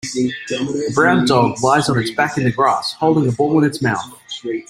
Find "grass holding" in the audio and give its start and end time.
2.51-3.29